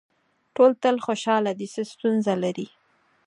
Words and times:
ټول 0.55 0.71
تل 0.83 0.95
خوشاله 1.05 1.51
دي 1.59 1.67
څه 1.73 1.81
ستونزه 1.91 2.33
لري. 2.43 2.67